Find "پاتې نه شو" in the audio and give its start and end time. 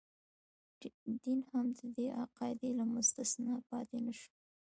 3.69-4.31